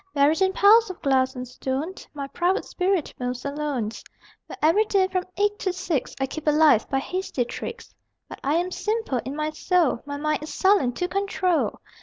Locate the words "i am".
8.43-8.71